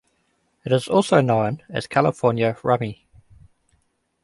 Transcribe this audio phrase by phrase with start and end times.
[0.65, 3.07] It is also known as California rummy.